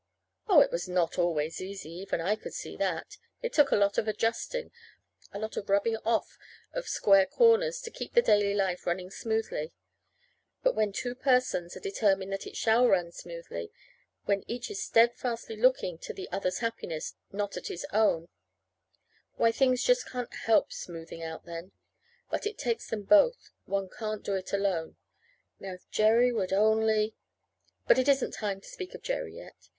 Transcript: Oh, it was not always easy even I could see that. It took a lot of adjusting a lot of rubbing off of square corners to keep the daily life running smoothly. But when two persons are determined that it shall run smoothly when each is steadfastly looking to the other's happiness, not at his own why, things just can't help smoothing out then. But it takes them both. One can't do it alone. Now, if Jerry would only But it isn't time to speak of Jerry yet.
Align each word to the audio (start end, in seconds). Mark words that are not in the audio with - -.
Oh, 0.47 0.61
it 0.61 0.71
was 0.71 0.89
not 0.89 1.19
always 1.19 1.61
easy 1.61 1.91
even 1.91 2.21
I 2.21 2.35
could 2.35 2.55
see 2.55 2.75
that. 2.75 3.17
It 3.43 3.53
took 3.53 3.69
a 3.71 3.75
lot 3.75 3.99
of 3.99 4.07
adjusting 4.07 4.71
a 5.31 5.37
lot 5.37 5.57
of 5.57 5.69
rubbing 5.69 5.97
off 5.97 6.39
of 6.73 6.87
square 6.87 7.27
corners 7.27 7.79
to 7.81 7.91
keep 7.91 8.15
the 8.15 8.23
daily 8.23 8.55
life 8.55 8.87
running 8.87 9.11
smoothly. 9.11 9.73
But 10.63 10.73
when 10.73 10.91
two 10.91 11.13
persons 11.13 11.77
are 11.77 11.79
determined 11.79 12.33
that 12.33 12.47
it 12.47 12.55
shall 12.57 12.87
run 12.87 13.11
smoothly 13.11 13.71
when 14.25 14.43
each 14.47 14.71
is 14.71 14.83
steadfastly 14.83 15.55
looking 15.55 15.99
to 15.99 16.13
the 16.15 16.27
other's 16.31 16.57
happiness, 16.65 17.13
not 17.31 17.55
at 17.55 17.67
his 17.67 17.85
own 17.93 18.27
why, 19.35 19.51
things 19.51 19.83
just 19.83 20.09
can't 20.09 20.33
help 20.33 20.73
smoothing 20.73 21.21
out 21.21 21.45
then. 21.45 21.73
But 22.31 22.47
it 22.47 22.57
takes 22.57 22.89
them 22.89 23.03
both. 23.03 23.51
One 23.65 23.87
can't 23.87 24.23
do 24.23 24.33
it 24.33 24.51
alone. 24.51 24.95
Now, 25.59 25.73
if 25.73 25.87
Jerry 25.91 26.33
would 26.33 26.51
only 26.53 27.13
But 27.87 27.99
it 27.99 28.09
isn't 28.09 28.31
time 28.33 28.61
to 28.61 28.67
speak 28.67 28.95
of 28.95 29.03
Jerry 29.03 29.35
yet. 29.37 29.69